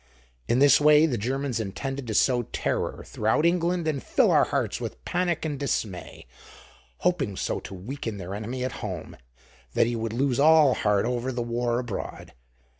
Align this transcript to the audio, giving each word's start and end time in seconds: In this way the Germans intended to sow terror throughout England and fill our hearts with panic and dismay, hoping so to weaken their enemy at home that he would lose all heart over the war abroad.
In 0.47 0.57
this 0.57 0.81
way 0.81 1.05
the 1.05 1.15
Germans 1.15 1.59
intended 1.59 2.07
to 2.07 2.15
sow 2.15 2.41
terror 2.41 3.03
throughout 3.05 3.45
England 3.45 3.87
and 3.87 4.01
fill 4.01 4.31
our 4.31 4.45
hearts 4.45 4.81
with 4.81 5.05
panic 5.05 5.45
and 5.45 5.59
dismay, 5.59 6.25
hoping 7.01 7.35
so 7.37 7.59
to 7.59 7.75
weaken 7.75 8.17
their 8.17 8.33
enemy 8.33 8.63
at 8.65 8.71
home 8.81 9.15
that 9.75 9.85
he 9.85 9.95
would 9.95 10.11
lose 10.13 10.39
all 10.39 10.73
heart 10.73 11.05
over 11.05 11.31
the 11.31 11.43
war 11.43 11.77
abroad. 11.77 12.33